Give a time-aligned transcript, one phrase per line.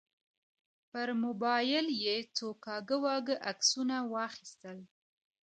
[0.91, 4.77] پر موبایل یې څو کاږه واږه عکسونه واخیستل.